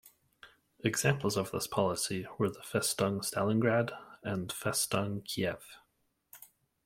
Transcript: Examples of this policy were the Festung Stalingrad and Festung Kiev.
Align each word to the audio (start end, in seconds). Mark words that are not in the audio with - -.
Examples 0.83 1.37
of 1.37 1.51
this 1.51 1.67
policy 1.67 2.25
were 2.39 2.49
the 2.49 2.61
Festung 2.61 3.21
Stalingrad 3.23 3.95
and 4.23 4.47
Festung 4.49 5.23
Kiev. 5.23 5.77